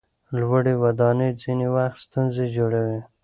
لوړې 0.39 0.73
ودانۍ 0.83 1.29
ځینې 1.41 1.67
وخت 1.75 1.97
ستونزې 2.05 2.45
جوړوي. 2.55 2.99